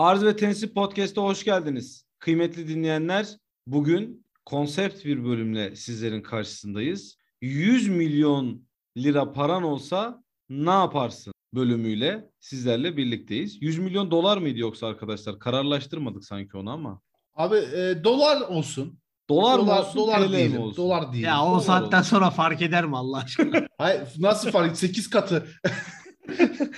[0.00, 2.04] Arz ve Tenisi Podcast'a hoş geldiniz.
[2.18, 3.26] Kıymetli dinleyenler,
[3.66, 7.16] bugün konsept bir bölümle sizlerin karşısındayız.
[7.40, 8.62] 100 milyon
[8.96, 13.62] lira paran olsa ne yaparsın bölümüyle sizlerle birlikteyiz.
[13.62, 15.38] 100 milyon dolar mıydı yoksa arkadaşlar?
[15.38, 17.00] Kararlaştırmadık sanki onu ama.
[17.34, 18.98] Abi e, dolar olsun.
[19.30, 20.60] Dolar, mı dolar, olsun, dolar TL mi diyelim.
[20.60, 20.84] olsun?
[20.84, 21.28] Dolar diyelim.
[21.28, 22.10] Ya o Dolar saatten olsun.
[22.10, 23.66] sonra fark eder mi Allah aşkına?
[23.78, 24.76] Hayır, nasıl fark?
[24.76, 25.46] 8 katı.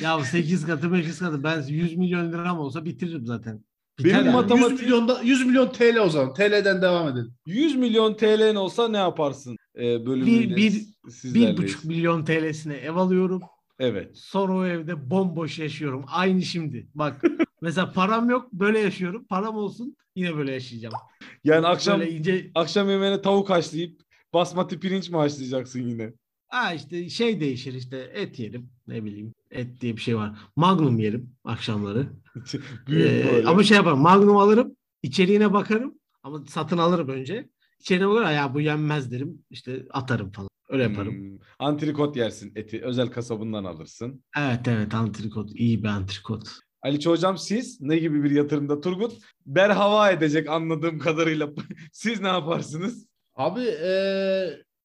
[0.01, 3.65] Ya 8 katı 5 katı ben 100 milyon liram olsa bitiririm zaten.
[3.99, 4.37] Biter Benim yani.
[4.37, 6.35] matematik- 100 milyon da, 100 milyon TL o zaman.
[6.35, 7.35] TL'den devam edelim.
[7.47, 11.57] 100 milyon TL'n olsa ne yaparsın e, bölümüyle Bir- bir- sizlerleyiz.
[11.61, 13.43] 1,5 milyon TL'sine ev alıyorum.
[13.79, 14.11] Evet.
[14.19, 16.05] Sonra o evde bomboş yaşıyorum.
[16.09, 16.87] Aynı şimdi.
[16.95, 17.23] Bak
[17.63, 19.25] mesela param yok böyle yaşıyorum.
[19.25, 20.95] Param olsun yine böyle yaşayacağım.
[21.45, 24.01] Yani akşam Böyle ince akşam yemeğine tavuk haşlayıp
[24.35, 26.13] basmati pirinç mi haşlayacaksın yine?
[26.53, 30.39] Ha işte şey değişir işte et yerim ne bileyim et diye bir şey var.
[30.57, 32.07] Magnum yerim akşamları.
[32.89, 33.49] Ee, böyle.
[33.49, 33.99] ama şey yaparım.
[33.99, 34.77] Magnum alırım.
[35.03, 35.95] içeriğine bakarım.
[36.23, 37.49] Ama satın alırım önce.
[37.81, 38.31] İçeriğine bakarım.
[38.31, 39.45] Ya bu yenmez derim.
[39.51, 40.49] İşte atarım falan.
[40.69, 41.15] Öyle yaparım.
[41.15, 41.39] Hmm.
[41.59, 42.83] Antrikot yersin eti.
[42.83, 44.25] Özel kasabından alırsın.
[44.39, 45.51] Evet evet antrikot.
[45.55, 46.49] iyi bir antrikot.
[46.83, 48.81] Ali hocam siz ne gibi bir yatırımda?
[48.81, 49.13] Turgut
[49.47, 51.51] berhava edecek anladığım kadarıyla.
[51.93, 53.07] siz ne yaparsınız?
[53.35, 53.93] Abi e,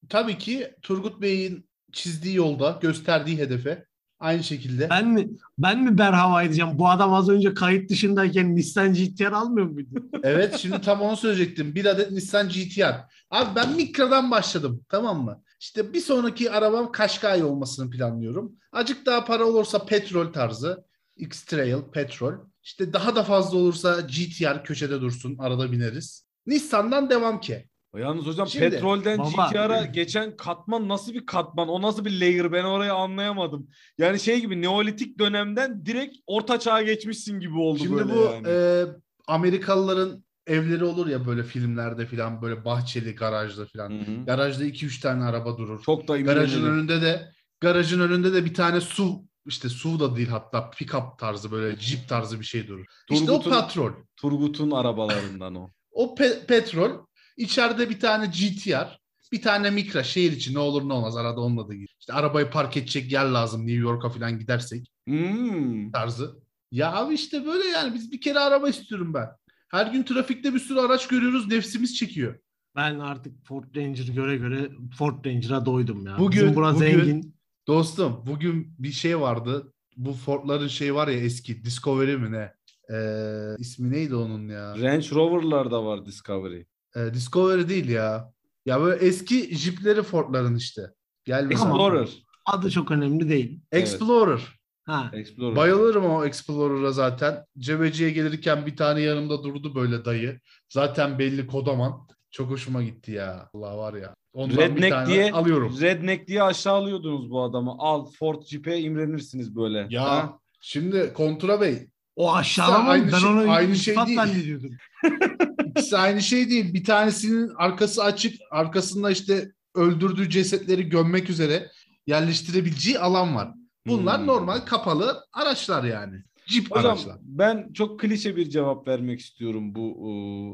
[0.10, 3.86] tabii ki Turgut Bey'in çizdiği yolda, gösterdiği hedefe
[4.20, 4.90] aynı şekilde.
[4.90, 6.72] Ben mi ben mi berhava edeceğim?
[6.74, 10.10] Bu adam az önce kayıt dışındayken Nissan GT-R almıyor muydu?
[10.24, 11.76] Evet şimdi tam onu söyleyecektim.
[11.76, 13.06] Bir adet Nissan GT-R.
[13.32, 15.44] Abi ben Mikra'dan başladım tamam mı?
[15.60, 18.56] İşte bir sonraki arabam Qashqai olmasını planlıyorum.
[18.72, 20.86] Acık daha para olursa petrol tarzı.
[21.18, 22.34] X-Trail, petrol.
[22.64, 25.38] İşte daha da fazla olursa GT-R köşede dursun.
[25.40, 26.26] Arada bineriz.
[26.46, 27.70] Nissan'dan devam ki.
[27.96, 31.68] Yalnız hocam Şimdi, petrolden baba- GTR'a geçen katman nasıl bir katman?
[31.70, 32.52] O nasıl bir layer?
[32.52, 33.68] Ben orayı anlayamadım.
[33.98, 38.48] Yani şey gibi Neolitik dönemden direkt orta çağa geçmişsin gibi oldu Şimdi böyle bu yani.
[38.48, 38.86] e,
[39.28, 43.90] Amerikalıların evleri olur ya böyle filmlerde falan böyle bahçeli garajda falan.
[43.90, 44.26] Hı hı.
[44.26, 45.84] Garajda 2-3 tane araba durur.
[45.84, 46.78] Çok da Garajın imrenilir.
[46.78, 47.32] önünde de
[47.62, 52.10] garajın önünde de bir tane su işte su da değil hatta pick-up tarzı böyle jeep
[52.10, 52.86] tarzı bir şey durur.
[53.12, 53.92] İşte o Turgut'un- patrol.
[54.18, 55.70] Turgut'un arabalarından o.
[55.92, 56.92] O pe- petrol.
[57.38, 59.00] İçeride bir tane GTR.
[59.32, 61.96] Bir tane Micra şehir içi ne olur ne olmaz arada onunla da gir.
[62.00, 65.92] İşte arabayı park edecek yer lazım New York'a falan gidersek Hmm.
[65.92, 66.36] tarzı.
[66.72, 69.28] Ya abi işte böyle yani biz bir kere araba istiyorum ben.
[69.70, 72.40] Her gün trafikte bir sürü araç görüyoruz nefsimiz çekiyor.
[72.76, 76.20] Ben artık Ford Ranger göre göre Ford Ranger'a doydum ya.
[76.20, 77.36] Bugün- Bizim bugün- zengin.
[77.68, 79.74] Dostum bugün bir şey vardı.
[79.98, 82.54] Bu Ford'ların şey var ya eski Discovery mi ne?
[82.96, 84.78] Ee, ismi neydi onun ya?
[84.78, 86.64] Range Rover'lar da var Discovery.
[86.98, 88.32] Ee, Discovery değil ya.
[88.66, 90.82] Ya böyle eski Jeep'leri Ford'ların işte.
[91.26, 91.70] Gel mesela.
[91.70, 92.10] Explorer.
[92.46, 93.60] Adı çok önemli değil.
[93.72, 94.42] Explorer.
[94.86, 95.12] Ha.
[95.14, 95.56] Explorer.
[95.56, 97.46] Bayılırım o Explorer'a zaten.
[97.58, 100.40] Cebeciye gelirken bir tane yanımda durdu böyle dayı.
[100.70, 102.08] Zaten belli kodaman.
[102.32, 103.50] Çok hoşuma gitti ya.
[103.54, 104.16] Allah var ya.
[104.34, 105.78] Ondan bir Redneck tane diye alıyorum.
[105.82, 107.76] Redneck diye aşağılıyordunuz bu adamı.
[107.80, 109.88] Al Ford Jeep'e imrenirsiniz böyle.
[109.90, 110.40] Ya Ha?
[110.62, 111.88] şimdi Kontura Bey
[112.18, 114.16] O aşağılama Aynı ben şey- onu aynı şey değil.
[114.16, 114.72] zannediyordum.
[115.70, 116.74] İkisi aynı şey değil.
[116.74, 121.68] Bir tanesinin arkası açık, arkasında işte öldürdüğü cesetleri gömmek üzere
[122.08, 123.52] yerleştirebileceği alan var.
[123.88, 124.28] Bunlar Hmm.
[124.28, 126.16] normal kapalı araçlar yani.
[126.46, 127.18] Jeep Hocam araçlar.
[127.22, 130.08] ben çok klişe bir cevap vermek istiyorum bu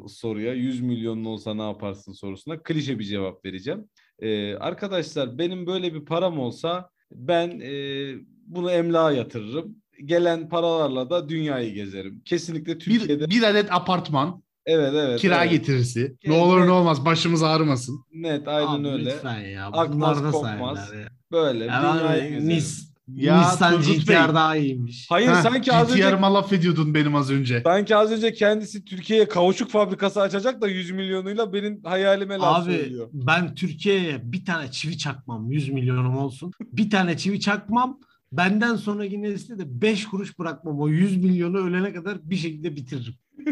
[0.04, 0.54] ıı, soruya.
[0.54, 2.64] 100 milyonun olsa ne yaparsın sorusuna.
[2.64, 3.90] Klişe bir cevap vereceğim.
[4.20, 7.72] Ee, arkadaşlar benim böyle bir param olsa ben e,
[8.48, 9.83] bunu emlağa yatırırım.
[10.06, 12.22] Gelen paralarla da dünyayı gezerim.
[12.26, 13.26] Kesinlikle Türkiye'de.
[13.30, 15.20] Bir, bir adet apartman, evet evet.
[15.20, 15.52] kira evet.
[15.52, 16.00] getirisi.
[16.02, 16.18] Evet.
[16.28, 18.00] Ne olur ne olmaz başımız ağrımasın.
[18.14, 19.06] Net aynen Abi öyle.
[19.16, 19.66] Lütfen ya.
[19.68, 20.92] Akmaz, Bunlar kokmaz.
[20.94, 21.08] ya.
[21.32, 22.50] Böyle Ya dünyayı abi, gezerim.
[22.50, 23.82] Nis, Ya Nissan.
[23.82, 25.06] GT-R daha iyiymiş.
[25.10, 27.62] Hayır Heh, sanki az önce GTR'ıma laf ediyordun benim az önce.
[27.66, 32.74] sanki az önce kendisi Türkiye'ye kauçuk fabrikası açacak da 100 milyonuyla benim hayalime laf Abi
[32.74, 33.10] söylüyor.
[33.14, 36.52] ben Türkiye'ye bir tane çivi çakmam 100 milyonum olsun.
[36.62, 38.00] Bir tane çivi çakmam.
[38.38, 40.80] Benden sonraki nesle de 5 kuruş bırakmam.
[40.80, 43.14] O 100 milyonu ölene kadar bir şekilde bitiririm.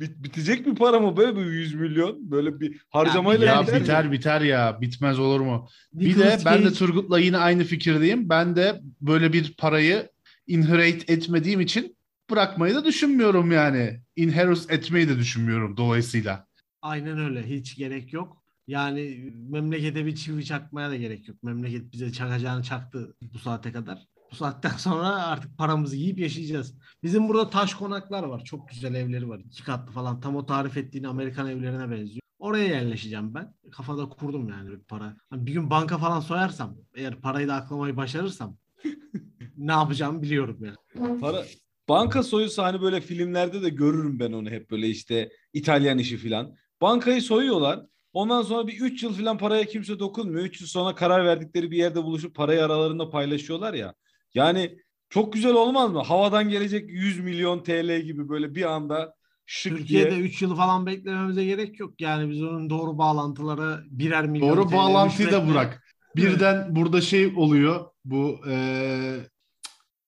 [0.00, 2.30] Bit- bitecek mi para mı böyle bir 100 milyon?
[2.30, 4.12] Böyle bir harcamayla Ya biter mi?
[4.12, 4.78] biter ya.
[4.80, 5.68] Bitmez olur mu?
[5.92, 8.28] Bir de Nicolas ben de Cage- Turgut'la yine aynı fikirdeyim.
[8.28, 10.08] Ben de böyle bir parayı
[10.46, 11.96] inherit etmediğim için
[12.30, 14.00] bırakmayı da düşünmüyorum yani.
[14.16, 16.46] Inherit etmeyi de düşünmüyorum dolayısıyla.
[16.82, 17.46] Aynen öyle.
[17.48, 18.39] Hiç gerek yok.
[18.70, 21.42] Yani memlekete bir çivi çakmaya da gerek yok.
[21.42, 24.06] Memleket bize çakacağını çaktı bu saate kadar.
[24.32, 26.74] Bu saatten sonra artık paramızı yiyip yaşayacağız.
[27.02, 28.44] Bizim burada taş konaklar var.
[28.44, 29.40] Çok güzel evleri var.
[29.44, 30.20] İki katlı falan.
[30.20, 32.20] Tam o tarif ettiğin Amerikan evlerine benziyor.
[32.38, 33.54] Oraya yerleşeceğim ben.
[33.72, 35.16] Kafada kurdum yani bir para.
[35.30, 38.56] Hani bir gün banka falan soyarsam, eğer parayı da aklamayı başarırsam
[39.56, 41.20] ne yapacağımı biliyorum yani.
[41.20, 41.44] Para
[41.88, 46.54] Banka soyulsa hani böyle filmlerde de görürüm ben onu hep böyle işte İtalyan işi filan.
[46.80, 47.89] Bankayı soyuyorlar.
[48.12, 50.44] Ondan sonra bir 3 yıl filan paraya kimse dokunmuyor.
[50.44, 53.94] 3 yıl sonra karar verdikleri bir yerde buluşup parayı aralarında paylaşıyorlar ya.
[54.34, 54.78] Yani
[55.08, 56.02] çok güzel olmaz mı?
[56.02, 59.14] Havadan gelecek 100 milyon TL gibi böyle bir anda
[59.46, 60.20] şık Türkiye'de diye.
[60.20, 62.00] 3 yıl falan beklememize gerek yok.
[62.00, 65.82] Yani biz onun doğru bağlantıları birer milyon Doğru TL bağlantıyı da bırak.
[66.16, 67.84] Birden burada şey oluyor.
[68.04, 69.26] Bu eee,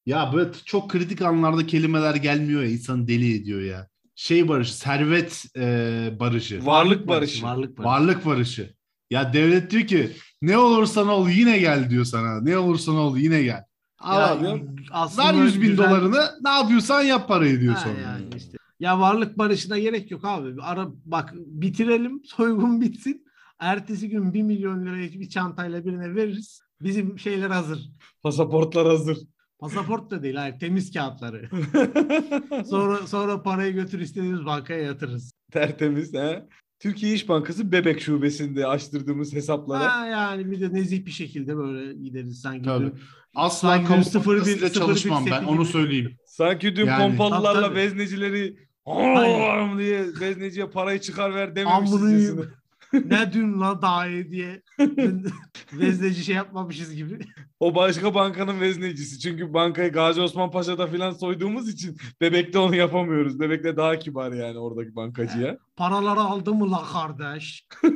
[0.06, 3.88] ya böyle çok kritik anlarda kelimeler gelmiyor ya insanı deli ediyor ya.
[4.22, 7.42] Şey barışı, servet eee, barışı, Varlık barışı.
[7.44, 7.88] Varlık barışı.
[7.88, 8.74] varlık barışı.
[9.10, 10.10] Ya devlet diyor ki
[10.42, 12.40] ne olursan ol yine gel diyor sana.
[12.40, 13.64] Ne olursan ol yine gel.
[13.98, 14.58] Al Ya,
[15.19, 18.00] Ver 100 bin güzel- dolarını ne yapıyorsan yap parayı diyor Ha, sonra.
[18.00, 18.56] yani işte.
[18.80, 20.62] Ya varlık barışına gerek yok abi.
[20.62, 23.24] Ara, bak bitirelim soygun bitsin.
[23.58, 26.60] Ertesi gün 1 milyon lirayı bir çantayla birine veririz.
[26.80, 27.88] Bizim şeyler hazır.
[28.22, 29.19] Pasaportlar hazır.
[29.66, 31.48] Pasaport da değil hayır temiz kağıtları.
[32.70, 35.32] Sonra sonra parayı götür istediğimiz bankaya yatırırız.
[35.52, 36.14] Tertemiz.
[36.14, 36.44] He?
[36.80, 39.96] Türkiye İş Bankası Bebek Şubesi'nde açtırdığımız hesaplara.
[39.96, 42.64] Ha, yani bir de nezih bir şekilde böyle gideriz sanki.
[42.64, 42.84] Tabii.
[42.84, 42.94] dün-
[43.34, 46.16] Asla Sanki kamu sıfır bir- bankasıyla sıfır bir çalışmam ben onu söyleyeyim.
[46.26, 48.56] Sanki dün Yani- pompalılarla Tabii, veznecileri
[49.78, 52.34] diye vezneciye parayı çıkar ver dememişsiniz.
[52.92, 54.62] Ne dün la daha iyi diye
[55.72, 57.18] vezneci şey yapmamışız gibi.
[57.60, 59.20] O başka bankanın veznecisi.
[59.20, 63.40] Çünkü bankayı Gazi Osman Paşa'da falan soyduğumuz için Bebek'te onu yapamıyoruz.
[63.40, 65.58] Bebek'te daha kibar yani oradaki bankacıya.
[65.76, 67.66] Paraları aldı mı la kardeş?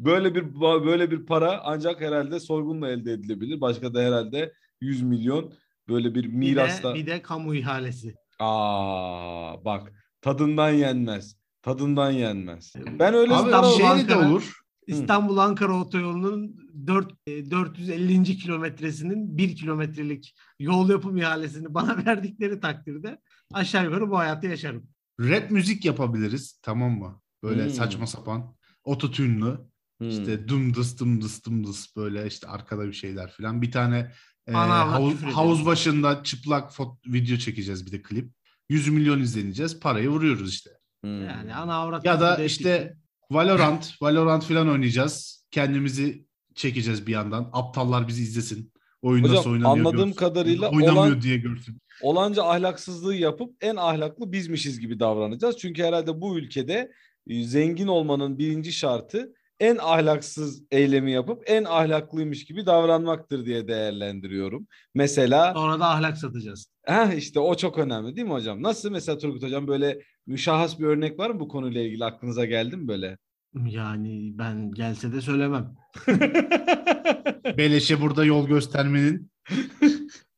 [0.00, 3.60] böyle bir böyle bir para ancak herhalde soygunla elde edilebilir.
[3.60, 5.52] Başka da herhalde 100 milyon
[5.88, 6.90] böyle bir Bir mirasla.
[6.90, 8.14] de, bir de kamu ihalesi.
[8.38, 11.39] Aa bak tadından yenmez.
[11.62, 12.72] Tadından yenmez.
[12.98, 14.60] Ben öyle Abi İstanbul şey de Ankara- olur.
[14.86, 18.36] İstanbul-Ankara otoyolunun 4, e, 450.
[18.36, 23.20] kilometresinin 1 kilometrelik yol yapım ihalesini bana verdikleri takdirde
[23.52, 24.86] aşağı yukarı bu hayatı yaşarım.
[25.20, 27.20] Rap müzik yapabiliriz tamam mı?
[27.42, 27.70] Böyle Hmm.
[27.70, 28.54] saçma sapan.
[28.84, 29.58] Ototünlü.
[29.98, 30.08] Hmm.
[30.08, 33.62] İşte dımdıs dımdıs dımdıs böyle işte arkada bir şeyler falan.
[33.62, 34.12] Bir tane
[34.46, 38.32] e, Ana havuz, havuz başında çıplak fot- video çekeceğiz bir de klip.
[38.68, 39.80] 100 milyon izleneceğiz.
[39.80, 40.70] Parayı vuruyoruz işte.
[41.04, 41.24] Hmm.
[41.26, 42.94] Yani ana avrat Ya da işte.
[43.30, 45.44] Valorant, Valorant falan oynayacağız.
[45.50, 46.24] Kendimizi
[46.54, 47.50] çekeceğiz bir yandan.
[47.52, 48.72] Aptallar bizi izlesin.
[49.02, 50.12] Oyun Hocam, nasıl oynanıyor anladığım görsün.
[50.12, 51.78] kadarıyla Oynamıyor olan- diye görsün.
[52.02, 55.56] olanca ahlaksızlığı yapıp en ahlaklı bizmişiz gibi davranacağız.
[55.58, 56.90] Çünkü herhalde bu ülkede
[57.28, 64.66] e, zengin olmanın birinci şartı en ahlaksız eylemi yapıp en ahlaklıymış gibi davranmaktır diye değerlendiriyorum.
[64.94, 66.66] Mesela sonra da ahlak satacağız.
[66.86, 68.62] heh, işte o çok önemli değil mi hocam?
[68.62, 72.76] Nasıl mesela Turgut hocam böyle müşahhas bir örnek var mı bu konuyla ilgili aklınıza geldi
[72.76, 73.18] mi böyle?
[73.66, 75.74] Yani ben gelse de söylemem.
[77.58, 79.30] Beleşe burada yol göstermenin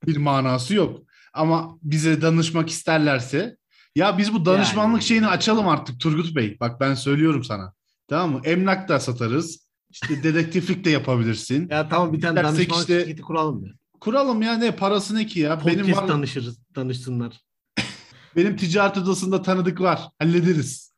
[0.06, 1.02] bir manası yok.
[1.34, 3.56] Ama bize danışmak isterlerse
[3.96, 6.56] ya biz bu danışmanlık Yani- şeyini açalım artık Turgut Bey.
[6.60, 7.72] Bak ben söylüyorum sana.
[8.08, 8.40] Tamam mı?
[8.44, 9.66] Emlak da satarız.
[9.90, 11.68] İşte dedektiflik de yapabilirsin.
[11.70, 13.72] Ya tamam bir tane İstersek danışman işte- şirketi kuralım ya.
[14.00, 15.58] Kuralım ya ne parası ne ki ya?
[15.58, 17.40] Podcast Benim var, danışırız, danışsınlar.
[18.36, 20.00] benim ticaret odasında tanıdık var.
[20.18, 20.92] Hallederiz.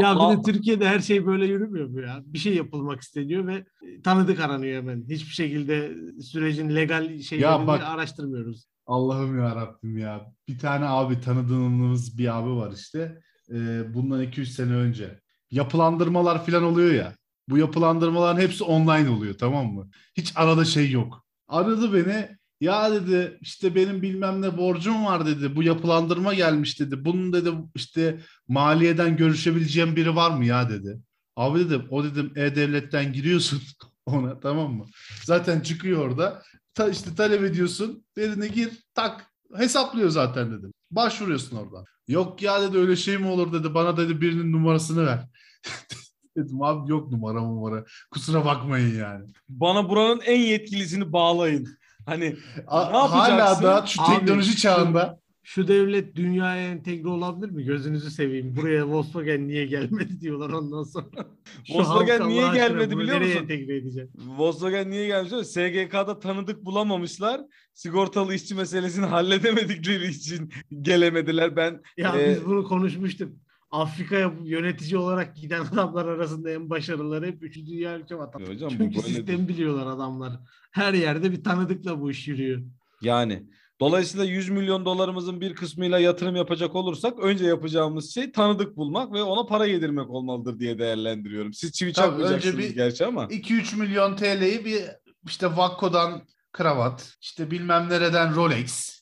[0.00, 2.22] Ya Aa, bir de Türkiye'de her şey böyle yürümüyor mu ya?
[2.26, 3.64] Bir şey yapılmak isteniyor ve
[4.04, 5.04] tanıdık aranıyor hemen.
[5.10, 8.64] Hiçbir şekilde sürecin legal şeylerini bak- araştırmıyoruz.
[8.86, 10.32] Allah'ım ya Rabbim ya.
[10.48, 13.20] Bir tane abi tanıdığımız bir abi var işte.
[13.50, 15.20] Ee, bundan 200 sene önce.
[15.54, 17.14] Yapılandırmalar falan oluyor ya.
[17.48, 19.90] Bu yapılandırmaların hepsi online oluyor tamam mı?
[20.16, 21.24] Hiç arada şey yok.
[21.48, 22.28] Aradı beni.
[22.60, 25.56] Ya dedi işte benim bilmem ne borcum var dedi.
[25.56, 27.04] Bu yapılandırma gelmiş dedi.
[27.04, 31.00] Bunun dedi işte maliyeden görüşebileceğim biri var mı ya dedi.
[31.36, 33.62] Abi dedim o dedim E-Devlet'ten giriyorsun
[34.06, 34.84] ona tamam mı?
[35.24, 36.42] Zaten çıkıyor orada.
[36.74, 38.04] Ta, işte talep ediyorsun.
[38.16, 40.72] Derine gir tak hesaplıyor zaten dedim.
[40.90, 41.84] Başvuruyorsun oradan.
[42.08, 43.74] Yok ya dedi öyle şey mi olur dedi.
[43.74, 45.28] Bana dedi birinin numarasını ver.
[46.36, 47.84] dedim abi yok numara numara.
[48.10, 49.24] Kusura bakmayın yani.
[49.48, 51.68] bana buranın en yetkilisini bağlayın.
[52.06, 53.64] Hani A- Ne hala yapacaksın?
[53.64, 57.64] da şu Abi, teknoloji şu- çağında Şu devlet dünyaya entegre olabilir mi?
[57.64, 58.56] Gözünüzü seveyim.
[58.56, 61.26] Buraya Volkswagen niye gelmedi diyorlar ondan sonra.
[61.66, 63.38] Şu Volkswagen niye gelmedi biliyor musun?
[63.42, 64.10] entegre edeceğim?
[64.38, 65.42] Volkswagen niye musun?
[65.42, 67.40] SGK'da tanıdık bulamamışlar.
[67.74, 70.52] Sigortalı işçi meselesini halledemedikleri için
[70.82, 71.56] gelemediler.
[71.56, 73.32] Ben Ya Ee, biz bunu konuşmuştuk.
[73.80, 78.52] Afrika'ya yönetici olarak giden adamlar arasında en başarılıları hep üçüncü dünya ülke vatandaşı.
[78.52, 80.32] hocam bu Çünkü böyle sistemi biliyorlar adamlar.
[80.72, 82.62] Her yerde bir tanıdıkla bu iş yürüyor.
[83.02, 83.42] Yani
[83.80, 89.22] dolayısıyla 100 milyon dolarımızın bir kısmıyla yatırım yapacak olursak önce yapacağımız şey tanıdık bulmak ve
[89.22, 91.52] ona para yedirmek olmalıdır diye değerlendiriyorum.
[91.52, 93.24] Siz çivi Tabii, çakmayacaksınız önce bir- gerçi ama.
[93.24, 94.82] 2-3 milyon TL'yi bir
[95.26, 99.00] işte Vakko'dan kravat, işte bilmem nereden Rolex,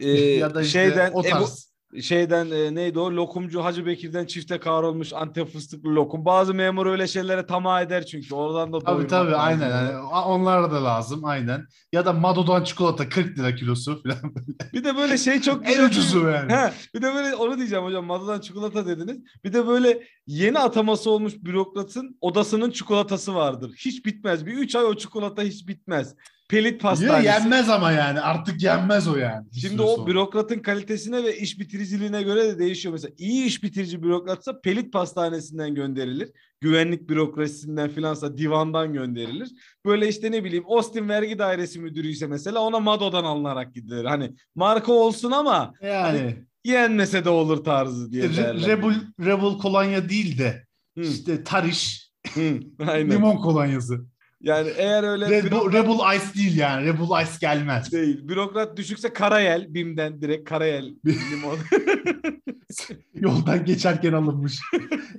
[0.00, 1.67] e, ya da işte şeyden o Ebu- tarz.
[2.02, 6.24] Şeyden e, neydi o lokumcu Hacı Bekir'den çifte kavrulmuş Antep fıstıklı lokum.
[6.24, 8.34] Bazı memur öyle şeylere tamah eder çünkü.
[8.34, 9.70] Oradan da Tabii tabii lazım aynen.
[9.70, 11.66] Yani onlar da lazım aynen.
[11.92, 14.34] Ya da Mado'dan çikolata 40 lira kilosu falan.
[14.72, 16.52] Bir de böyle şey çok en ucuzu yani.
[16.52, 18.04] He, bir de böyle onu diyeceğim hocam.
[18.04, 19.18] Madıdan çikolata dediniz.
[19.44, 23.74] Bir de böyle yeni ataması olmuş bürokratın odasının çikolatası vardır.
[23.78, 24.46] Hiç bitmez.
[24.46, 26.14] Bir üç ay o çikolata hiç bitmez.
[26.48, 27.26] Pelit pastanesi.
[27.26, 28.20] yenmez ama yani.
[28.20, 29.46] Artık yenmez o yani.
[29.60, 30.06] Şimdi o sonra.
[30.06, 32.92] bürokratın kalitesine ve iş bitiriciliğine göre de değişiyor.
[32.92, 36.32] Mesela iyi iş bitirici bürokratsa pelit pastanesinden gönderilir.
[36.60, 39.48] Güvenlik bürokrasisinden filansa divandan gönderilir.
[39.84, 44.04] Böyle işte ne bileyim Austin Vergi Dairesi müdürüyse mesela ona Mado'dan alınarak gidilir.
[44.04, 48.68] Hani marka olsun ama yani yenmese de olur tarzı diye Re- değerlendirilir.
[48.68, 50.64] Rebel, Rebel kolonya değil de
[50.98, 53.10] Hı, işte Tariş hı, aynen.
[53.10, 54.04] limon kolonyası.
[54.40, 56.86] Yani eğer öyle Red, bürokrat Rebel Ice değil yani.
[56.86, 57.92] Rebel Ice gelmez.
[57.92, 58.28] değil.
[58.28, 61.58] Bürokrat düşükse Karayel, BİM'den direkt Karayel limon.
[63.14, 64.60] Yoldan geçerken alınmış.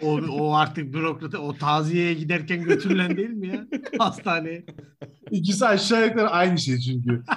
[0.02, 3.66] O, o artık bürokratı o taziyeye giderken götürülen değil mi ya?
[4.00, 4.66] Hastaneye.
[5.32, 7.24] İkisi aşağı yukarı aynı şey çünkü.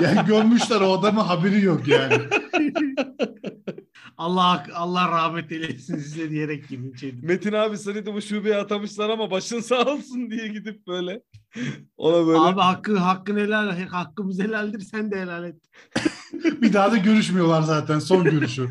[0.00, 2.14] Yani gömmüşler o adamın haberi yok yani.
[4.20, 7.14] Allah Allah rahmet eylesin size diyerek gibi şey.
[7.22, 11.22] Metin abi seni de bu şubeye atamışlar ama başın sağ olsun diye gidip böyle
[11.96, 15.56] ona böyle Abi hakkı hakkın helal hakkımız helaldir sen de helal et.
[16.62, 18.70] Bir daha da görüşmüyorlar zaten son görüşü.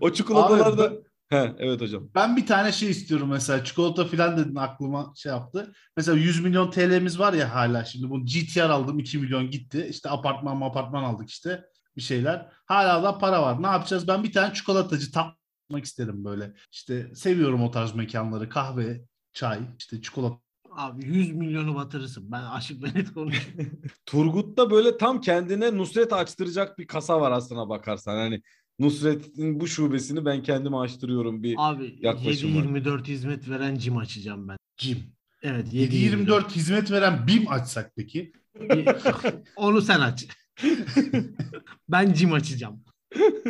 [0.00, 0.94] o çikolatalarda Abi
[1.28, 2.10] He, evet hocam.
[2.14, 5.72] Ben bir tane şey istiyorum mesela çikolata falan dedin aklıma şey yaptı.
[5.96, 9.86] Mesela 100 milyon TL'miz var ya hala şimdi bu GTR aldım 2 milyon gitti.
[9.90, 11.64] İşte apartman apartman aldık işte
[11.98, 12.46] bir şeyler.
[12.66, 13.62] Hala da para var.
[13.62, 14.08] Ne yapacağız?
[14.08, 16.52] Ben bir tane çikolatacı tatmak isterim böyle.
[16.72, 18.48] İşte seviyorum o tarz mekanları.
[18.48, 19.00] Kahve,
[19.32, 20.38] çay, işte çikolata.
[20.70, 22.32] Abi 100 milyonu batırırsın.
[22.32, 23.80] Ben açık ve net konuşuyorum.
[24.06, 28.16] Turgut'ta böyle tam kendine Nusret açtıracak bir kasa var aslına bakarsan.
[28.16, 28.42] Hani
[28.78, 31.54] Nusret'in bu şubesini ben kendime açtırıyorum bir.
[31.58, 32.62] Abi Yaklaşım var.
[32.62, 34.56] 7-24 hizmet veren cim açacağım ben.
[34.76, 34.98] Jim.
[35.42, 38.32] Evet 7-24 hizmet veren BİM açsak peki?
[39.56, 40.26] Onu sen aç.
[41.88, 42.84] ben cim açacağım.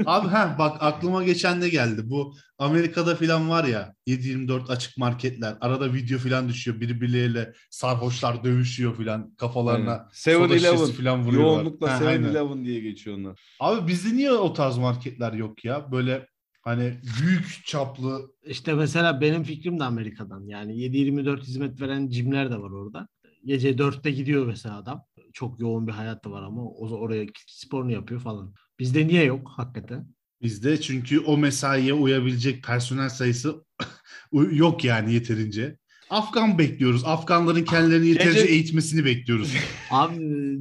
[0.07, 2.03] Abi ha bak aklıma geçen de geldi.
[2.05, 5.57] Bu Amerika'da falan var ya 7-24 açık marketler.
[5.61, 6.81] Arada video falan düşüyor.
[6.81, 9.35] Birbirleriyle sarhoşlar dövüşüyor falan.
[9.35, 10.77] Kafalarına soda 7-Eleven.
[10.77, 11.53] şişesi falan vuruyorlar.
[11.53, 12.29] Yoğunlukla Ha, aynen.
[12.29, 13.41] 7-Eleven diye geçiyor onlar.
[13.61, 15.93] Abi bizde niye o tarz marketler yok ya?
[15.93, 16.27] Böyle
[16.62, 20.47] hani büyük çaplı İşte mesela benim fikrim de Amerika'dan.
[20.47, 23.09] Yani 7-24 hizmet veren cimler de var orada.
[23.45, 25.05] Gece 4'te gidiyor mesela adam.
[25.32, 28.54] Çok yoğun bir hayatı var ama o oraya sporunu yapıyor falan.
[28.78, 30.06] Bizde niye yok hakikaten?
[30.42, 33.64] bizde çünkü o mesaiye uyabilecek personel sayısı
[34.32, 35.78] yok yani yeterince.
[36.11, 37.02] Afgan bekliyoruz.
[37.04, 39.54] Afganların kendilerini yeterince Gece- eğitmesini bekliyoruz.
[39.90, 40.16] Abi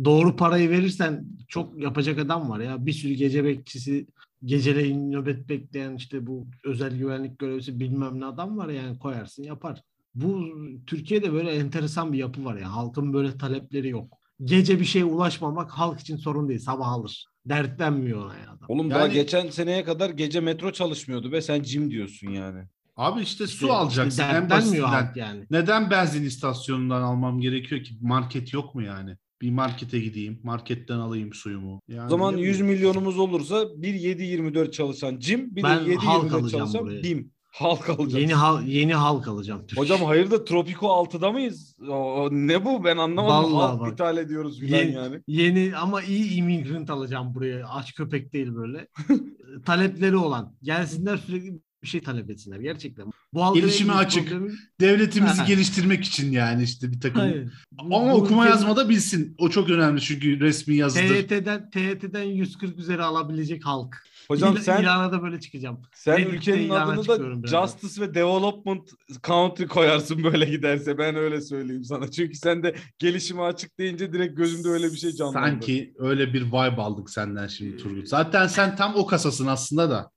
[0.05, 2.85] doğru parayı verirsen çok yapacak adam var ya.
[2.85, 4.07] Bir sürü gece bekçisi,
[4.45, 9.81] geceleyin nöbet bekleyen işte bu özel güvenlik görevlisi bilmem ne adam var yani koyarsın yapar.
[10.15, 10.47] Bu
[10.87, 12.75] Türkiye'de böyle enteresan bir yapı var ya.
[12.75, 14.16] Halkın böyle talepleri yok.
[14.43, 16.59] Gece bir şeye ulaşmamak halk için sorun değil.
[16.59, 17.25] Sabah alır.
[17.45, 18.65] Dertlenmiyor ona ya adam.
[18.67, 22.63] Oğlum daha Yani- geçen seneye kadar gece metro çalışmıyordu be sen cim diyorsun yani.
[22.97, 24.87] Abi işte su İşte- alacaksın işte en dertlenmiyor basitinden.
[24.87, 25.45] halk yani.
[25.51, 27.97] Neden benzin istasyonundan almam gerekiyor ki?
[28.01, 29.15] Market yok mu yani?
[29.41, 31.81] Bir markete gideyim, marketten alayım suyumu.
[31.87, 32.73] Yani O zaman ne 100 bileyim.
[32.75, 37.03] milyonumuz olursa bir 7-24 çalışan cim bir Ben de halk 7-24 alacağım çalışan buraya.
[37.03, 37.31] bim.
[37.51, 38.13] Halk alacağız.
[38.21, 39.61] Yeni hal yeni halk alacağım.
[39.61, 39.81] Türkiye.
[39.83, 41.75] Hocam hayırdır Tropiko 6'da mıyız?
[41.89, 43.53] O, ne bu ben anlamadım.
[43.53, 43.93] Vallahi Halk bak.
[43.93, 45.21] ithal ediyoruz filan Yeni, yani.
[45.27, 47.67] yeni ama iyi immigrant alacağım buraya.
[47.67, 48.87] Aç köpek değil böyle.
[49.65, 50.55] Talepleri olan.
[50.63, 53.05] Gelsinler sürekli bir şey talep etsinler gerçekten.
[53.33, 54.29] Bu Gelişime açık.
[54.29, 54.51] problemi-
[54.81, 57.21] Devletimizi geliştirmek için yani işte bir takım.
[57.21, 57.53] Hayır.
[57.71, 59.35] Bu- Ama bu okuma ülkenin yazma da bilsin.
[59.39, 61.07] O çok önemli çünkü resmi yazıdır.
[61.07, 64.03] TYT'den TYT'den 140 üzeri alabilecek halk.
[64.27, 65.81] Hocam İla- sen ilana da böyle çıkacağım.
[65.93, 67.07] sen Reddit'te ülkenin adını
[67.43, 67.47] da.
[67.47, 68.89] Justice ve Development
[69.23, 70.97] Country koyarsın böyle giderse.
[70.97, 72.11] Ben öyle söyleyeyim sana.
[72.11, 75.37] Çünkü sen de gelişime açık deyince direkt gözümde öyle bir şey canlandı.
[75.49, 78.07] Sanki öyle bir vibe aldık senden şimdi Turgut.
[78.07, 80.11] Zaten sen tam o kasasın aslında da.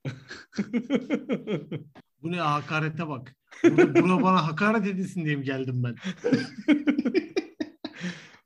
[2.23, 3.35] Bu ne hakarete bak.
[3.63, 5.95] Burada, burada bana hakaret edilsin diye mi geldim ben?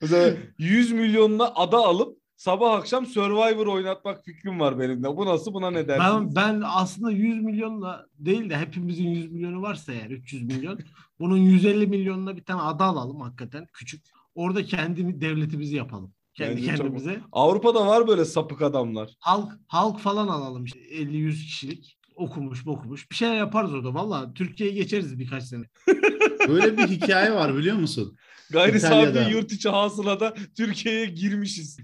[0.02, 5.18] Mesela 100 milyonla ada alıp sabah akşam Survivor oynatmak fikrim var benim de.
[5.18, 6.36] Bu nasıl buna ne dersiniz?
[6.36, 10.80] Ben, ben aslında 100 milyonla değil de hepimizin 100 milyonu varsa eğer 300 milyon
[11.20, 14.06] bunun 150 milyonla bir tane ada alalım hakikaten küçük.
[14.36, 16.14] Orada kendi devletimizi yapalım.
[16.34, 17.22] Kendi Bence çok- kendimize.
[17.32, 19.16] Avrupa'da var böyle sapık adamlar.
[19.20, 23.94] Halk halk falan alalım işte 50-100 kişilik okumuş okumuş bir şeyler yaparız orada.
[23.94, 25.66] Valla Türkiye'ye geçeriz birkaç sene.
[26.48, 28.18] Böyle bir hikaye var biliyor musun?
[28.52, 31.78] Gayri safi yurt içi hasılada Türkiye'ye girmişiz.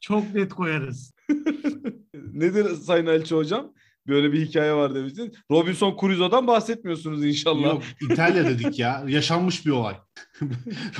[0.00, 1.14] Çok net koyarız.
[2.14, 3.72] Nedir Sayın Elçi Hocam?
[4.08, 5.32] Böyle bir hikaye var demiştin.
[5.50, 7.62] Robinson Crusoe'dan bahsetmiyorsunuz inşallah.
[7.62, 9.04] Yok İtalya dedik ya.
[9.08, 9.94] Yaşanmış bir olay.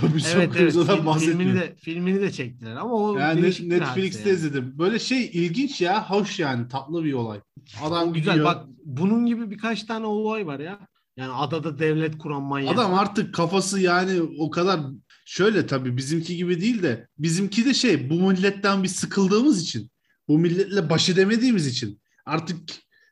[0.03, 0.73] Robinson evet evet.
[0.73, 1.39] Crusoe'dan Film- bahsetmiyor.
[1.41, 4.37] filmini de filmini de çektiler ama o Yani Netflix'te yani.
[4.39, 4.75] izledim.
[4.79, 6.11] Böyle şey ilginç ya.
[6.11, 6.69] Hoş yani.
[6.69, 7.41] Tatlı bir olay.
[7.83, 8.47] Adam O güzel gidiyor.
[8.47, 10.79] bak bunun gibi birkaç tane olay var ya.
[11.17, 12.75] Yani adada devlet kuran manyak.
[12.75, 14.81] Adam artık kafası yani o kadar
[15.27, 19.91] şöyle tabii bizimki gibi değil de bizimki de şey bu milletten bir sıkıldığımız için
[20.29, 22.57] bu milletle baş edemediğimiz için artık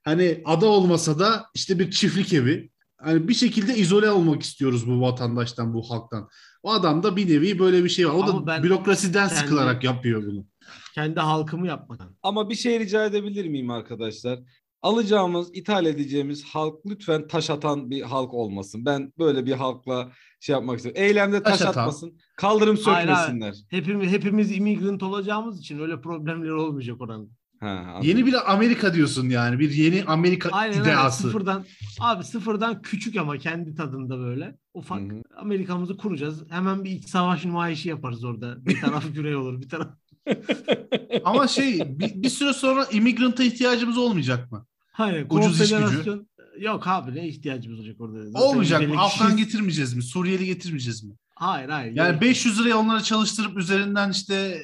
[0.04, 5.00] hani ada olmasa da işte bir çiftlik evi hani bir şekilde izole olmak istiyoruz bu
[5.00, 6.28] vatandaştan bu halktan.
[6.62, 8.14] O adam da bir nevi böyle bir şey var.
[8.14, 10.46] O Ama da bürokrasiden kendi- sıkılarak yapıyor bunu.
[10.94, 12.16] Kendi halkımı yapmadan.
[12.22, 14.38] Ama bir şey rica edebilir miyim arkadaşlar?
[14.82, 18.84] Alacağımız, ithal edeceğimiz halk lütfen taş atan bir halk olmasın.
[18.84, 21.02] Ben böyle bir halkla şey yapmak istiyorum.
[21.02, 21.80] Eylemde taş, Taş atan.
[21.80, 22.18] atmasın.
[22.36, 23.18] Kaldırım Hayır, hayır.
[23.18, 23.54] sökmesinler.
[23.70, 27.30] Hepimiz hepimiz immigrant olacağımız için öyle problemler olmayacak oranın.
[27.60, 28.08] Ha, anladım.
[28.08, 29.58] Yeni bir Amerika diyorsun yani.
[29.58, 31.22] Bir yeni Amerika Aynen ideası.
[31.22, 31.64] Sıfırdan
[32.00, 35.22] abi sıfırdan küçük ama kendi tadında böyle ufak Hı hı.
[35.36, 36.44] Amerika'mızı kuracağız.
[36.50, 38.66] Hemen bir iç savaş nümayişi yaparız orada.
[38.66, 39.88] Bir taraf güney olur, bir taraf
[41.24, 44.66] Ama şey bir, bir süre sonra immigrant'a ihtiyacımız olmayacak mı?
[44.92, 46.26] Hayır, Ucuz iş gücü.
[46.58, 48.26] Yok abi ne ihtiyacımız olacak orada?
[48.30, 48.86] Zaten Olmayacak mı?
[48.86, 49.46] 150 Afgan kişiyiz.
[49.46, 50.02] getirmeyeceğiz mi?
[50.02, 51.14] Suriyeli getirmeyeceğiz mi?
[51.34, 51.96] Hayır hayır.
[51.96, 54.62] Yani gerek- 500 liraya onları çalıştırıp üzerinden işte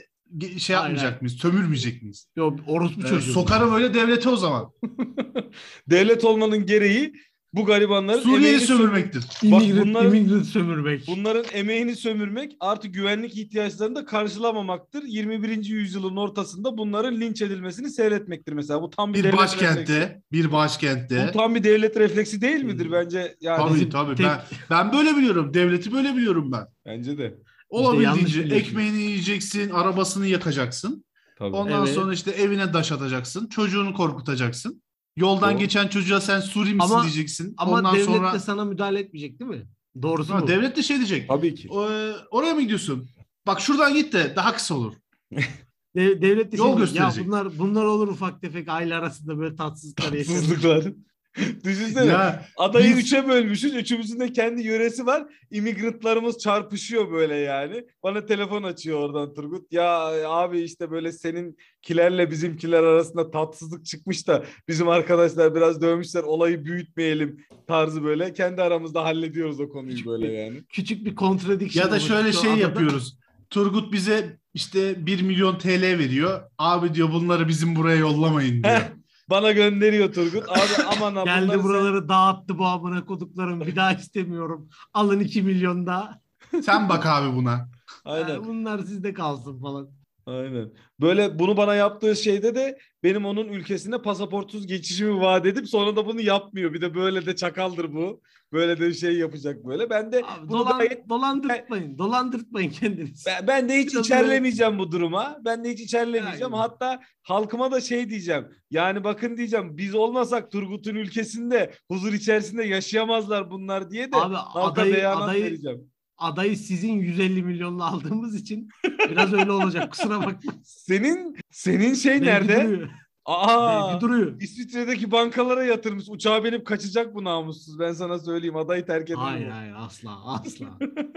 [0.59, 1.37] şey yapmayacak mıyız?
[1.39, 2.27] Sömürmeyecek miyiz?
[2.37, 3.33] Yok orospu Evet, çocuğu.
[3.33, 4.73] sokarım öyle devlete o zaman.
[5.91, 7.13] Devlet olmanın gereği
[7.53, 9.25] bu garibanların Suriye'yi sömürmektir.
[9.43, 11.07] İmmigrant, bunların- immigrant sömürmek.
[11.07, 15.03] Bunların emeğini sömürmek artı güvenlik ihtiyaçlarını da karşılamamaktır.
[15.03, 15.65] 21.
[15.65, 18.83] yüzyılın ortasında bunların linç edilmesini seyretmektir mesela.
[18.83, 20.23] Bu tam bir, Bir başkentte, refleksi.
[20.33, 21.27] bir başkentte.
[21.29, 22.93] Bu tam bir devlet refleksi değil midir Hmm.
[22.93, 23.37] bence?
[23.41, 24.15] Yani Tabii tabii.
[24.17, 24.41] tek- Ben,
[24.71, 25.55] ben böyle biliyorum.
[25.55, 26.65] Devleti böyle biliyorum ben.
[26.87, 27.35] bence de.
[27.81, 28.69] Olabildiğince biliyorsun.
[28.69, 31.05] ekmeğini yiyeceksin, arabasını yakacaksın.
[31.39, 31.57] Tabii.
[31.57, 31.95] Ondan Evet.
[31.95, 33.47] sonra işte evine daş atacaksın.
[33.49, 34.83] Çocuğunu korkutacaksın.
[35.17, 35.59] Yoldan Doğru.
[35.59, 37.55] geçen çocuğa sen Suri misin Ama- diyeceksin.
[37.57, 39.67] Ama Ondan devlet sonra de sana müdahale etmeyecek değil mi?
[40.03, 40.49] Doğrusu Ha, bu.
[40.49, 41.29] devlet de şey diyecek.
[41.29, 41.69] Tabii ki.
[41.71, 43.09] "O, e, oraya mı gidiyorsun?
[43.47, 44.95] Bak şuradan git de daha kısa olur.
[45.97, 47.27] De- devlet de Yol şey diyecek, ya gösterecek.
[47.29, 50.95] bunlar bunlar olur ufak tefek aile arasında böyle tatsızlıklar yaşanır.
[51.65, 52.07] Düşünsene.
[52.07, 53.75] Ya Adayı biz- üçe bölmüşüz.
[53.75, 55.25] Üçümüzün de kendi yöresi var.
[55.51, 57.85] İmigrantlarımız çarpışıyor böyle yani.
[58.03, 59.73] Bana telefon açıyor oradan Turgut.
[59.73, 59.89] Ya
[60.31, 67.45] abi işte böyle seninkilerle bizimkiler arasında tatsızlık çıkmış da bizim arkadaşlar biraz dövmüşler olayı büyütmeyelim
[67.67, 68.33] tarzı böyle.
[68.33, 70.63] Kendi aramızda hallediyoruz o konuyu böyle yani.
[70.69, 71.85] Küçük bir contradiction.
[71.85, 72.61] ya da şöyle şey adada.
[72.61, 73.19] yapıyoruz.
[73.51, 76.41] Turgut bize işte 1 milyon TL veriyor.
[76.59, 78.81] Abi diyor bunları bizim buraya yollamayın diyor.
[79.31, 80.49] Bana gönderiyor Turgut.
[80.49, 83.61] Abi aman ha Geldi bunları sen- buraları dağıttı bu amına koduklarım.
[83.61, 84.69] Bir daha istemiyorum.
[84.95, 86.21] Alın 2 milyon daha.
[86.63, 87.69] Sen bak abi buna.
[88.05, 88.29] Aynen.
[88.35, 89.89] Ha, bunlar sizde kalsın falan.
[90.27, 90.73] Aynen.
[91.01, 96.07] Böyle bunu bana yaptığı şeyde de benim onun ülkesine pasaportsuz geçişimi vaat edip sonra da
[96.07, 96.73] bunu yapmıyor.
[96.75, 98.21] Bir de böyle de çakaldır bu.
[98.53, 99.91] Böyle de şey yapacak böyle.
[99.91, 101.99] Ben de Abi, bunu dolan- gayet dolandırtmayın.
[101.99, 103.27] Dolandırtmayın kendinizi.
[103.27, 105.39] ben, ben de hiç Biraz içerlemeyeceğim bu duruma.
[105.45, 106.55] Ben de hiç içerlemeyeceğim.
[106.55, 106.69] Aynen.
[106.69, 108.45] Hatta halkıma da şey diyeceğim.
[108.71, 114.73] Yani bakın diyeceğim biz olmasak Turgut'un ülkesinde huzur içerisinde yaşayamazlar bunlar diye de Abi halka
[114.83, 115.91] adayı, beyanat adayı, vereceğim.
[116.19, 118.69] adayı sizin 150 milyonla aldığımız için
[119.11, 119.91] biraz öyle olacak.
[119.91, 120.53] Kusura bakma.
[120.65, 122.65] Senin senin şey Belki nerede?
[122.65, 122.89] duruyor.
[123.25, 123.89] Aa.
[123.91, 124.41] Belki duruyor.
[124.41, 126.05] İsviçre'deki bankalara yatırmış.
[126.09, 127.79] Uçağa binip kaçacak bu namussuz.
[127.79, 128.57] Ben sana söyleyeyim.
[128.57, 129.53] Adayı terk eder Hayır bu.
[129.53, 130.67] hayır asla asla.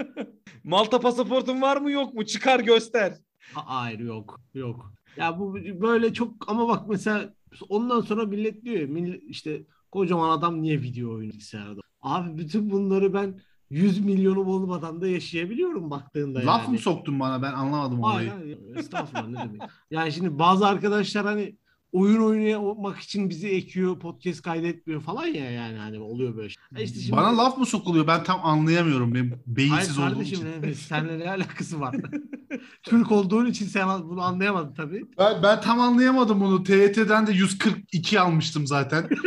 [0.63, 2.25] Malta pasaportun var mı yok mu?
[2.25, 3.13] Çıkar göster.
[3.53, 4.93] Ha- Hayır yok yok.
[5.17, 7.33] Ya bu böyle çok ama bak mesela
[7.69, 9.61] ondan sonra millet diyor ya, millet işte
[9.91, 11.81] kocaman adam niye video oyunu bilgisayarda?
[12.01, 13.39] Abi bütün bunları ben
[13.69, 16.71] 100 milyonum olmadan da yaşayabiliyorum baktığında Laf yani.
[16.71, 17.41] mı soktun bana?
[17.41, 18.41] Ben anlamadım Hayır, olayı.
[18.41, 19.61] hayır, estağfurullah ne demek.
[19.91, 21.55] Yani şimdi bazı arkadaşlar hani
[21.91, 26.63] oyun oynamak için bizi ekiyor, podcast kaydetmiyor falan ya yani hani oluyor böyle şey.
[26.75, 28.07] Ha işte şimdi- Bana laf mı sokuluyor?
[28.07, 29.13] Ben tam anlayamıyorum.
[29.15, 30.61] Benim Hayır beyinsiz olduğum kardeşim için.
[30.61, 31.95] ne, seninle ne alakası var?
[32.83, 35.05] Türk olduğun için sen bunu anlayamadın tabii.
[35.17, 36.63] Ben, ben tam anlayamadım bunu.
[36.63, 39.09] TYT'den de 142 almıştım zaten.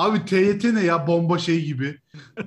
[0.00, 1.98] Abi TYT ne ya bomba şey gibi.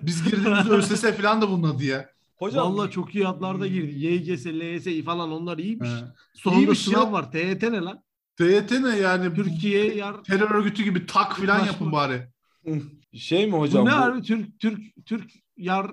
[0.02, 2.10] Biz girdiğimizde ÖSS falan da bunun adı ya.
[2.36, 4.06] Hocam Vallahi çok iyi adlarda girdi.
[4.06, 5.90] YGS, LYS falan onlar iyiymiş.
[5.90, 5.94] He.
[6.34, 7.12] Sonunda İyiymiş sınav ya.
[7.12, 7.32] var.
[7.32, 8.04] TYT ne lan?
[8.38, 9.34] TYT ne yani?
[9.36, 10.24] Türkiye yar...
[10.24, 11.66] Terör örgütü gibi tak falan Saçma.
[11.72, 12.28] yapın bari.
[13.14, 13.86] şey mi Bu hocam?
[13.86, 13.96] ne bu?
[13.96, 14.22] abi?
[14.22, 15.92] Türk, Türk, Türk yar...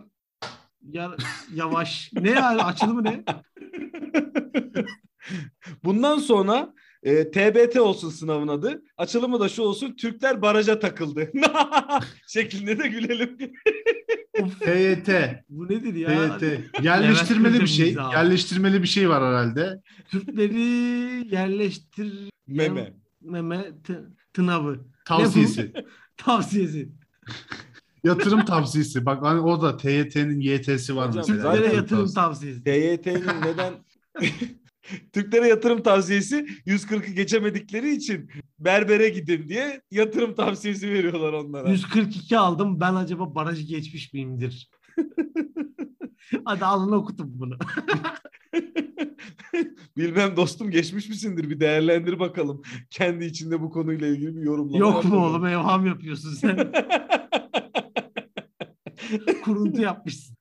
[0.82, 1.16] Yar,
[1.54, 2.10] yavaş.
[2.12, 2.62] ne yani?
[2.62, 3.24] Açılımı ne?
[5.84, 8.82] Bundan sonra E, TBT olsun sınavın adı.
[8.96, 9.96] Açılımı da şu olsun.
[9.96, 11.30] Türkler baraja takıldı.
[12.26, 13.36] Şeklinde de gülelim.
[14.60, 15.08] TYT.
[15.48, 16.38] Bu nedir ya?
[16.38, 16.60] TYT.
[16.84, 17.92] Yerleştirmeli bir şey.
[18.12, 19.80] Yerleştirmeli bir şey var herhalde.
[20.10, 20.60] Türkleri
[21.34, 22.92] yerleştir Meme.
[23.20, 24.00] meme t-
[24.32, 25.72] tınavı Tavsiyesi.
[26.16, 26.88] tavsiyesi.
[28.04, 29.06] Yatırım tavsiyesi.
[29.06, 31.52] Bak hani o da TYT'nin YT'si var Hocam, mesela.
[31.52, 32.64] Türklere yatırım tavsiyesi.
[32.64, 32.64] tavsiyesi.
[32.64, 33.72] TYT'nin neden
[35.12, 41.70] Türklere yatırım tavsiyesi 140'ı geçemedikleri için berbere gidin diye yatırım tavsiyesi veriyorlar onlara.
[41.70, 42.80] 142 aldım.
[42.80, 44.70] Ben acaba barajı geçmiş miyimdir?
[46.44, 47.58] Hadi alın okutun bunu.
[49.96, 52.62] Bilmem dostum geçmiş misindir bir değerlendir bakalım.
[52.90, 54.78] Kendi içinde bu konuyla ilgili bir yorumlama.
[54.78, 56.72] Yok mu oğlum evham yapıyorsun sen.
[59.44, 60.36] Kuruntu yapmışsın.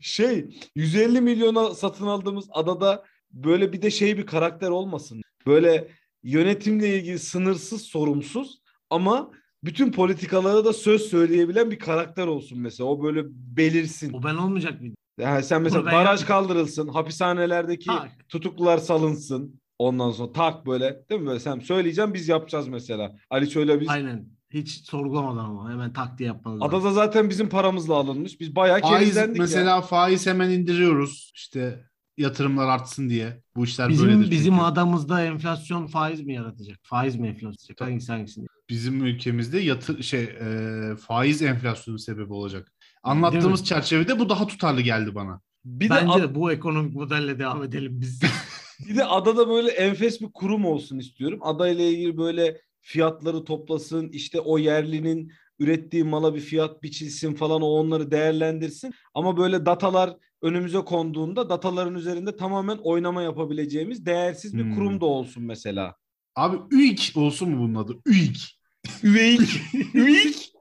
[0.00, 5.22] şey 150 milyona satın aldığımız adada böyle bir de şey bir karakter olmasın.
[5.46, 5.88] Böyle
[6.22, 9.30] yönetimle ilgili sınırsız sorumsuz ama
[9.64, 12.88] bütün politikalara da söz söyleyebilen bir karakter olsun mesela.
[12.88, 13.22] O böyle
[13.56, 14.12] belirsin.
[14.12, 14.96] O ben olmayacak mıydım?
[15.20, 16.26] Yani sen mesela baraj yapmayayım.
[16.26, 18.28] kaldırılsın, hapishanelerdeki Tak.
[18.28, 19.60] tutuklular salınsın.
[19.78, 23.16] Ondan sonra tak böyle değil mi böyle sen söyleyeceğim biz yapacağız mesela.
[23.30, 24.26] Ali şöyle biz Aynen.
[24.50, 26.74] Hiç sorgulamadan ama hemen tak diye yapmanız lazım.
[26.74, 28.40] adada zaten bizim paramızla alınmış.
[28.40, 29.42] Biz bayağı Faiz kerizlendik ya.
[29.42, 31.32] mesela faiz hemen indiriyoruz.
[31.34, 31.84] İşte
[32.18, 33.42] yatırımlar artsın diye.
[33.56, 34.30] Bu işler Bizim böyledir.
[34.30, 34.64] bizim çünkü.
[34.66, 36.78] adamızda enflasyon faiz mi yaratacak?
[36.82, 37.80] Faiz mi enflasyon yaratacak?
[37.80, 38.46] Hangisi hangisini?
[38.70, 42.72] bizim ülkemizde yatır şey e, faiz enflasyonu sebebi olacak.
[43.02, 45.40] Anlattığımız çerçevede bu daha tutarlı geldi bana.
[45.64, 48.22] Bir de Bence ad- de bu ekonomik modelle devam edelim biz.
[48.88, 51.38] Bir de adada böyle enfes bir kurum olsun istiyorum.
[51.42, 54.08] Adayla ilgili böyle fiyatları toplasın.
[54.08, 58.92] işte o yerlinin ürettiği mala bir fiyat biçilsin falan o onları değerlendirsin.
[59.14, 64.74] Ama böyle datalar önümüze konduğunda dataların üzerinde tamamen oynama yapabileceğimiz değersiz bir Hmm.
[64.74, 65.96] kurum da olsun mesela.
[66.36, 67.98] Abi üik olsun mu bunun adı?
[68.06, 68.58] Üik.
[69.02, 69.60] Üveyik.
[69.94, 70.52] Üveyik.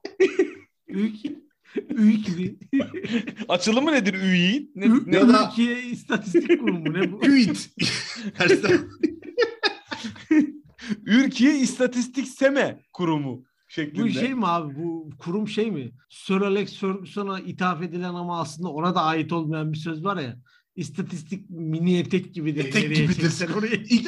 [0.87, 1.35] Ülke,
[1.89, 2.55] ülke,
[3.49, 4.71] Açılımı nedir üyeyin?
[4.75, 7.25] Ne, Ül- ne- Ya da- Ülke İstatistik Kurumu ne bu?
[7.27, 7.69] Üit.
[11.05, 14.03] Ürkiye İstatistik Seme Kurumu şeklinde.
[14.03, 14.75] Bu şey mi abi?
[14.75, 15.91] Bu kurum şey mi?
[16.09, 20.37] Sir Alex Ferguson'a ithaf edilen ama aslında ona da ait olmayan bir söz var ya.
[20.75, 22.65] İstatistik mini etek gibidir.
[22.65, 23.13] Etek gibidir.
[23.21, 23.75] çeksen oraya.
[23.75, 24.07] İlk,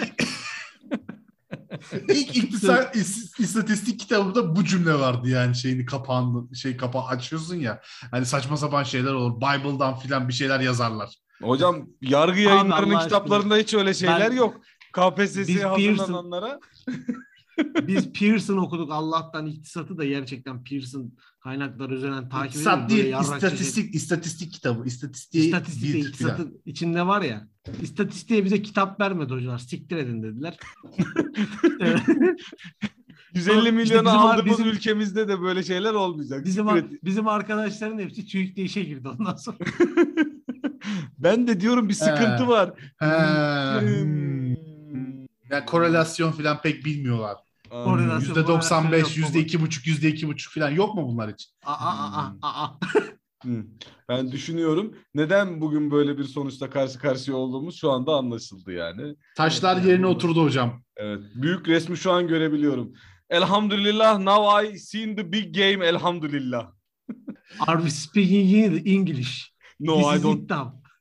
[2.10, 7.82] ilk iktisat is- istatistik kitabında bu cümle vardı yani şeyini kapağını şey kapağı açıyorsun ya.
[8.12, 9.38] Hani saçma sapan şeyler olur.
[9.38, 11.16] Bible'dan filan bir şeyler yazarlar.
[11.42, 14.62] Hocam yargı yayınlarının Allah kitaplarında hiç öyle şeyler Ben- yok.
[14.94, 16.60] KPSS'ye hazırlananlara.
[17.88, 23.30] Biz Pearson okuduk Allah'tan iktisatı da gerçekten Pearson kaynakları üzerinden takip İktisat ediyoruz.
[23.32, 24.88] Böyle değil, istatistik, istatistik kitabı.
[24.88, 26.54] İstatistiği İstatistik bir iktisatı filan.
[26.66, 27.48] içinde var ya.
[27.82, 29.58] İstatistiğe bize kitap vermedi hocalar.
[29.58, 30.58] Siktir edin dediler.
[33.34, 36.46] 150 İşte milyona bizim- aldığımız bizim- ülkemizde de böyle şeyler olmayacak.
[36.46, 36.68] bizim
[37.04, 39.58] bizim arkadaşların hepsi TÜİK'te işe girdi ondan sonra.
[41.18, 42.48] ben de diyorum bir sıkıntı He.
[42.48, 42.72] var.
[43.00, 43.06] He,
[43.82, 44.33] hmm.
[45.54, 47.38] Yani korelasyon filan pek bilmiyorlar.
[47.70, 51.52] Korelasyon- Yüzde 95, yok yüzde iki buçuk, yüzde iki buçuk filan yok mu bunlar için?
[51.66, 52.80] Aa, aa, aa, aa.
[53.44, 53.64] Hı.
[54.10, 59.16] Ben düşünüyorum neden bugün böyle bir sonuçla karşı karşıya olduğumuz şu anda anlaşıldı yani.
[59.38, 60.16] Taşlar Evet, yerine yani.
[60.16, 60.84] oturdu hocam.
[60.98, 61.20] Evet.
[61.36, 62.94] Büyük resmi şu an görebiliyorum.
[63.30, 66.72] Elhamdülillah now I seen the big game elhamdülillah.
[67.60, 69.52] Are we speaking English?
[69.80, 70.44] No This I don't.
[70.44, 70.50] it.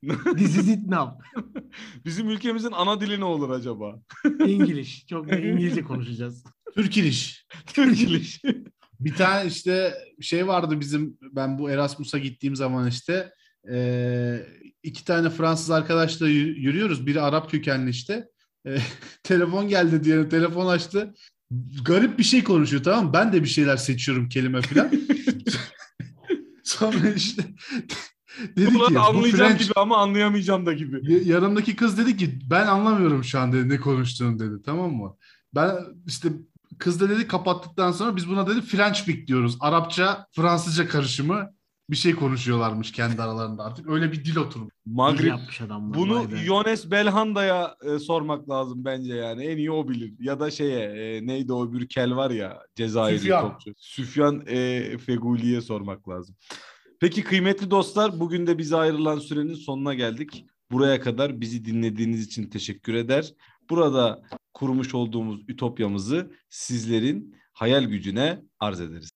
[0.37, 1.11] This is it now.
[2.05, 3.99] Bizim ülkemizin ana dili ne olur acaba?
[4.39, 5.07] English.
[5.07, 6.43] Çok da İngilizce konuşacağız.
[6.75, 7.45] Türk iliş.
[7.67, 8.41] Türk iş.
[8.99, 13.31] Bir tane işte şey vardı bizim ben bu Erasmus'a gittiğim zaman işte
[13.69, 14.47] eee,
[14.83, 17.07] iki tane Fransız arkadaşla yü- yürüyoruz.
[17.07, 18.27] Biri Arap kökenli işte.
[18.65, 18.81] Eee,
[19.23, 20.29] telefon geldi diyelim.
[20.29, 21.13] Telefon açtı.
[21.85, 23.13] Garip bir şey konuşuyor tamam mı?
[23.13, 24.91] Ben de bir şeyler seçiyorum kelime falan.
[26.63, 27.43] Sonra işte
[28.57, 31.23] dedi ki Bunları bu anlayacağım French- gibi ama anlayamayacağım da gibi.
[31.29, 35.15] Yanımdaki kız dedi ki ben anlamıyorum şu an dedi ne konuştuğunu dedi tamam mı?
[35.55, 35.75] Ben
[36.07, 36.29] işte
[36.77, 39.57] kız da dedi kapattıktan sonra biz buna dedi French speak diyoruz.
[39.59, 41.49] Arapça Fransızca karışımı
[41.89, 43.89] bir şey konuşuyorlarmış kendi aralarında artık.
[43.89, 44.35] Öyle bir dil
[45.27, 45.99] yapmış adamlar.
[45.99, 46.27] Bunu.
[46.45, 49.45] Yones Belhanda'ya e, sormak lazım bence yani.
[49.45, 50.13] En iyi o bilir.
[50.19, 53.49] Ya da şeye e, neydi o bir kel var ya Cezayirli Süfyan.
[53.49, 53.71] topçu.
[53.77, 56.35] Süfyan e, Feguli'ye sormak lazım.
[57.03, 60.45] Peki kıymetli dostlar bugün de bize ayrılan sürenin sonuna geldik.
[60.71, 63.33] Buraya kadar bizi dinlediğiniz için teşekkür eder.
[63.69, 69.12] Burada kurmuş olduğumuz ütopyamızı sizlerin hayal gücüne arz ederiz.